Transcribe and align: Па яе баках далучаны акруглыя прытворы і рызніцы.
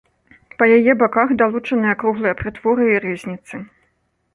Па 0.61 0.65
яе 0.77 0.93
баках 1.01 1.35
далучаны 1.43 1.87
акруглыя 1.95 2.39
прытворы 2.43 2.93
і 2.97 3.01
рызніцы. 3.09 3.67